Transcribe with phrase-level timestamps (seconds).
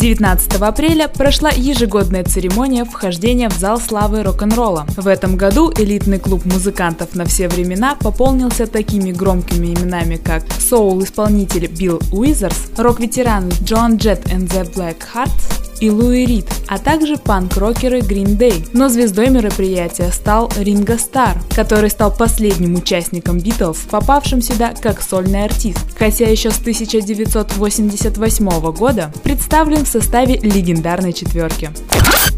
[0.00, 4.86] 19 апреля прошла ежегодная церемония вхождения в зал славы рок-н-ролла.
[4.96, 11.66] В этом году элитный клуб музыкантов на все времена пополнился такими громкими именами, как соул-исполнитель
[11.66, 17.98] Билл Уизерс, рок-ветераны Джон Джет and the Black Hearts, и Луи Рид, а также панк-рокеры
[18.00, 18.68] Green Day.
[18.72, 25.44] Но звездой мероприятия стал Ринго Стар, который стал последним участником Битлз, попавшим сюда как сольный
[25.44, 31.70] артист, хотя еще с 1988 года представлен в составе легендарной четверки.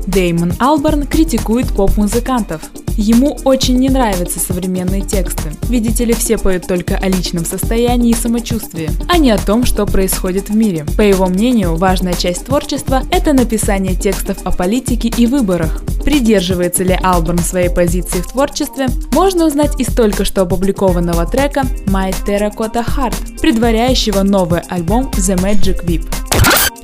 [0.06, 2.62] Деймон Алберн критикует поп-музыкантов.
[3.02, 5.50] Ему очень не нравятся современные тексты.
[5.68, 9.86] Видите ли, все поют только о личном состоянии и самочувствии, а не о том, что
[9.86, 10.86] происходит в мире.
[10.96, 15.82] По его мнению, важная часть творчества– это написание текстов о политике и выборах.
[16.04, 22.14] Придерживается ли Алберн своей позиции в творчестве, можно узнать из только что опубликованного трека My
[22.24, 26.21] Terracotta Heart, предваряющего новый альбом The Magic Whip.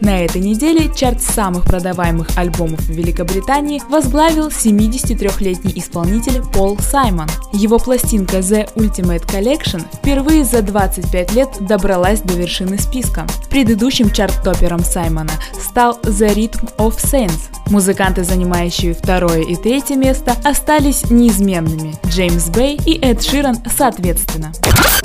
[0.01, 7.29] На этой неделе чарт самых продаваемых альбомов в Великобритании возглавил 73-летний исполнитель Пол Саймон.
[7.53, 13.27] Его пластинка The Ultimate Collection впервые за 25 лет добралась до вершины списка.
[13.51, 17.58] Предыдущим чарт-топером Саймона стал The Rhythm of Saints.
[17.71, 24.53] Музыканты, занимающие второе и третье место, остались неизменными– Джеймс Бэй и Эд Ширан соответственно.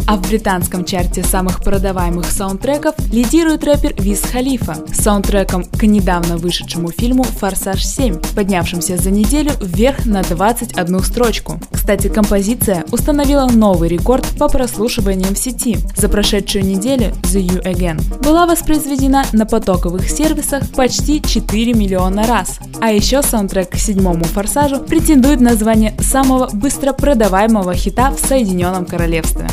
[0.05, 6.37] А в британском чарте самых продаваемых саундтреков лидирует рэпер Виз Халифа с саундтреком к недавно
[6.37, 11.59] вышедшему фильму «Форсаж 7», поднявшимся за неделю вверх на 21 строчку.
[11.71, 15.77] Кстати, композиция установила новый рекорд по прослушиваниям в сети.
[15.95, 22.52] За прошедшую неделю «The You Again» была воспроизведена на потоковых сервисах почти 4 миллиона раз.
[22.81, 28.85] А еще саундтрек к седьмому «Форсажу» претендует на звание самого быстро продаваемого хита в Соединенном
[28.85, 29.47] Королевстве.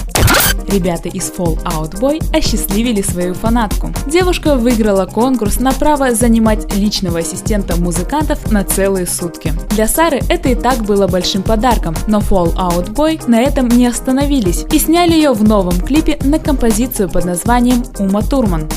[0.68, 3.92] Ребята из Fall Out Boy осчастливили свою фанатку.
[4.06, 9.52] Девушка выиграла конкурс на право занимать личного ассистента музыкантов на целые сутки.
[9.70, 13.86] Для Сары это и так было большим подарком, но Fall Out Boy на этом не
[13.86, 18.68] остановились и сняли ее в новом клипе на композицию под названием «Ума Турман».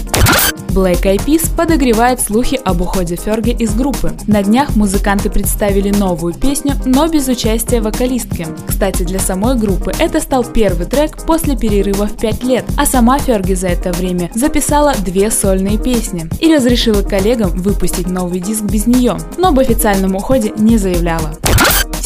[0.74, 4.14] Black Eyed Peas подогревает слухи об уходе Ферги из группы.
[4.26, 8.48] На днях музыканты представили новую песню, но без участия вокалистки.
[8.66, 13.20] Кстати, для самой группы это стал первый трек после перерыва в 5 лет, а сама
[13.20, 18.88] Ферги за это время записала две сольные песни и разрешила коллегам выпустить новый диск без
[18.88, 21.36] нее, но об официальном уходе не заявляла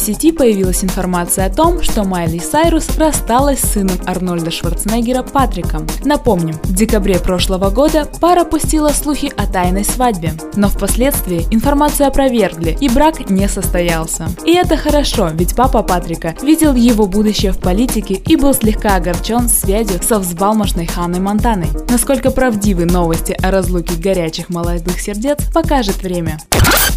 [0.08, 5.86] сети появилась информация о том, что Майли Сайрус рассталась с сыном Арнольда Шварценеггера Патриком.
[6.02, 12.74] Напомним, в декабре прошлого года пара пустила слухи о тайной свадьбе, но впоследствии информацию опровергли
[12.80, 14.28] и брак не состоялся.
[14.46, 19.46] И это хорошо, ведь папа Патрика видел его будущее в политике и был слегка огорчен
[19.46, 21.68] связью со взбалмошной Ханной Монтаной.
[21.90, 26.38] Насколько правдивы новости о разлуке горячих молодых сердец, покажет время.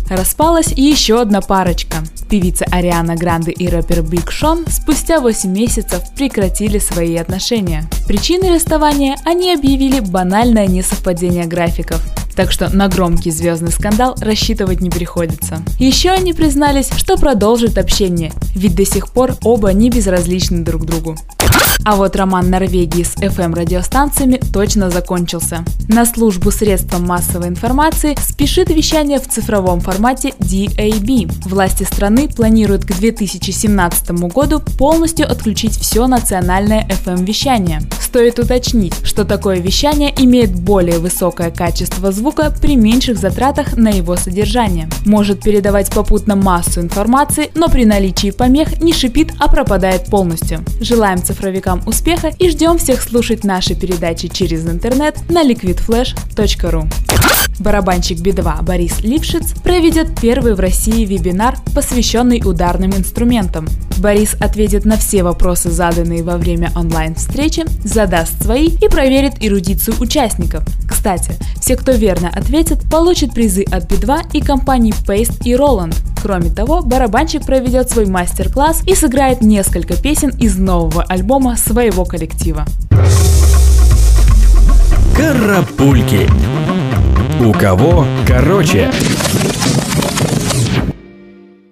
[0.09, 1.97] Распалась еще одна парочка.
[2.29, 7.83] Певица Ариана Гранде и рэпер Биг Шон спустя 8 месяцев прекратили свои отношения.
[8.07, 12.01] Причиной расставания они объявили банальное несовпадение графиков.
[12.35, 15.61] Так что на громкий звездный скандал рассчитывать не приходится.
[15.79, 21.17] Еще они признались, что продолжат общение, ведь до сих пор оба не безразличны друг другу.
[21.83, 25.65] А вот роман Норвегии с FM-радиостанциями точно закончился.
[25.87, 31.31] На службу средствам массовой информации спешит вещание в цифровом формате DAB.
[31.47, 37.81] Власти страны планируют к 2017 году полностью отключить все национальное FM-вещание.
[38.11, 44.17] Стоит уточнить, что такое вещание имеет более высокое качество звука при меньших затратах на его
[44.17, 44.89] содержание.
[45.05, 50.59] Может передавать попутно массу информации, но при наличии помех не шипит, а пропадает полностью.
[50.81, 56.89] Желаем цифровикам успеха и ждем всех слушать наши передачи через интернет на liquidflash.ru.
[57.59, 63.67] Барабанщик Би-2 Борис Лившиц проведет первый в России вебинар, посвященный ударным инструментам.
[63.99, 67.65] Борис ответит на все вопросы, заданные во время онлайн-встречи,
[68.01, 70.63] задаст свои и проверит эрудицию участников.
[70.89, 75.95] Кстати, все, кто верно ответит, получат призы от Би-2 и компаний Paste и Roland.
[76.19, 82.65] Кроме того, барабанщик проведет свой мастер-класс и сыграет несколько песен из нового альбома своего коллектива.
[85.15, 86.27] Карапульки.
[87.39, 88.89] У кого короче?